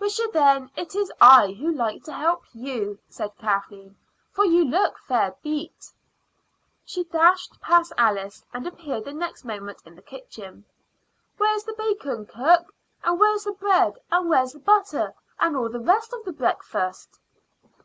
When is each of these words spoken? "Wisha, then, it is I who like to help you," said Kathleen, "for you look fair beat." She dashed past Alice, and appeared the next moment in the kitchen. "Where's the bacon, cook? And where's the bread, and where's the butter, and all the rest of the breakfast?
"Wisha, 0.00 0.24
then, 0.32 0.68
it 0.74 0.96
is 0.96 1.12
I 1.20 1.52
who 1.52 1.70
like 1.72 2.02
to 2.06 2.12
help 2.12 2.42
you," 2.52 2.98
said 3.08 3.36
Kathleen, 3.38 3.94
"for 4.32 4.44
you 4.44 4.64
look 4.64 4.98
fair 4.98 5.36
beat." 5.44 5.92
She 6.84 7.04
dashed 7.04 7.60
past 7.60 7.92
Alice, 7.96 8.44
and 8.52 8.66
appeared 8.66 9.04
the 9.04 9.12
next 9.12 9.44
moment 9.44 9.80
in 9.86 9.94
the 9.94 10.02
kitchen. 10.02 10.64
"Where's 11.38 11.62
the 11.62 11.74
bacon, 11.74 12.26
cook? 12.26 12.74
And 13.04 13.20
where's 13.20 13.44
the 13.44 13.52
bread, 13.52 13.96
and 14.10 14.28
where's 14.28 14.54
the 14.54 14.58
butter, 14.58 15.14
and 15.38 15.56
all 15.56 15.68
the 15.68 15.78
rest 15.78 16.12
of 16.12 16.24
the 16.24 16.32
breakfast? 16.32 17.20